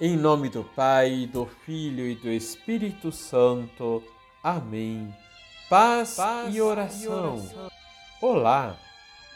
[0.00, 4.02] Em nome do Pai, do Filho e do Espírito Santo.
[4.42, 5.14] Amém.
[5.70, 7.36] Paz, Paz e, oração.
[7.36, 7.70] e oração.
[8.20, 8.76] Olá!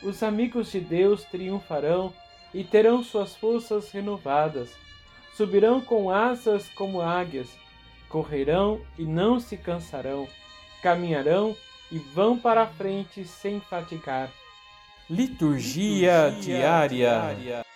[0.02, 2.12] Os amigos de Deus triunfarão
[2.52, 4.71] e terão suas forças renovadas.
[5.36, 7.48] Subirão com asas como águias,
[8.09, 10.27] correrão e não se cansarão,
[10.82, 11.56] caminharão
[11.90, 14.30] e vão para a frente sem fatigar.
[15.09, 16.88] Liturgia, Liturgia diária.
[16.88, 17.68] diária.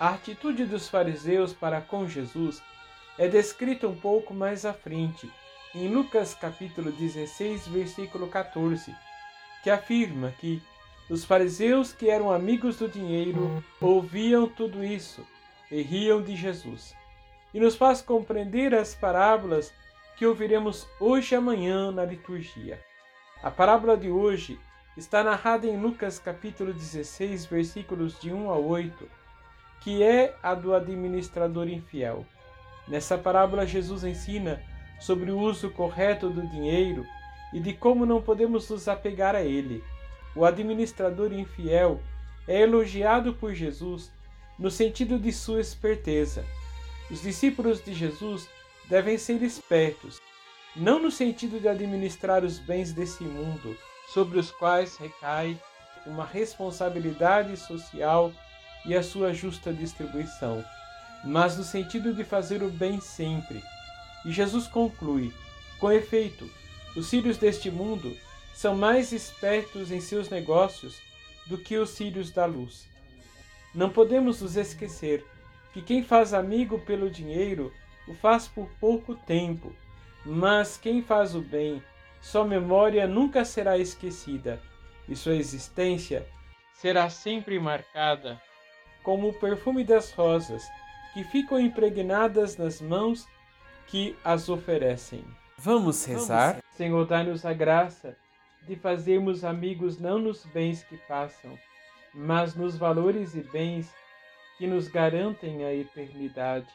[0.00, 2.62] A atitude dos fariseus para com Jesus
[3.18, 5.30] é descrita um pouco mais à frente,
[5.74, 8.96] em Lucas capítulo 16, versículo 14,
[9.62, 10.62] que afirma que
[11.10, 15.22] os fariseus que eram amigos do dinheiro ouviam tudo isso
[15.70, 16.96] e riam de Jesus.
[17.52, 19.70] E nos faz compreender as parábolas
[20.16, 22.82] que ouviremos hoje amanhã na liturgia.
[23.42, 24.58] A parábola de hoje
[24.96, 29.20] está narrada em Lucas capítulo 16, versículos de 1 a 8
[29.80, 32.26] que é a do administrador infiel.
[32.86, 34.62] Nessa parábola, Jesus ensina
[35.00, 37.06] sobre o uso correto do dinheiro
[37.52, 39.82] e de como não podemos nos apegar a ele.
[40.36, 42.00] O administrador infiel
[42.46, 44.12] é elogiado por Jesus
[44.58, 46.44] no sentido de sua esperteza.
[47.10, 48.48] Os discípulos de Jesus
[48.88, 50.20] devem ser espertos,
[50.76, 53.76] não no sentido de administrar os bens desse mundo,
[54.12, 55.58] sobre os quais recai
[56.06, 58.32] uma responsabilidade social
[58.84, 60.64] e a sua justa distribuição,
[61.24, 63.62] mas no sentido de fazer o bem sempre.
[64.24, 65.32] E Jesus conclui:
[65.78, 66.50] com efeito,
[66.96, 68.16] os sírios deste mundo
[68.54, 71.00] são mais espertos em seus negócios
[71.46, 72.88] do que os sírios da luz.
[73.74, 75.24] Não podemos nos esquecer
[75.72, 77.72] que quem faz amigo pelo dinheiro
[78.08, 79.74] o faz por pouco tempo,
[80.24, 81.82] mas quem faz o bem,
[82.20, 84.60] sua memória nunca será esquecida
[85.08, 86.26] e sua existência
[86.74, 88.40] será sempre marcada
[89.02, 90.68] como o perfume das rosas,
[91.12, 93.26] que ficam impregnadas nas mãos
[93.86, 95.24] que as oferecem.
[95.58, 96.62] Vamos rezar?
[96.70, 98.16] Senhor, dai-nos a graça
[98.66, 101.58] de fazermos amigos não nos bens que passam,
[102.14, 103.92] mas nos valores e bens
[104.56, 106.72] que nos garantem a eternidade.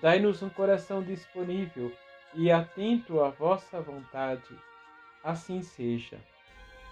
[0.00, 1.92] Dai-nos um coração disponível
[2.34, 4.48] e atento à vossa vontade.
[5.24, 6.18] Assim seja.